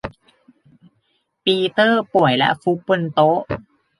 [1.45, 3.39] ปีเตอร์ป่วยและฟุบบนโต๊ะ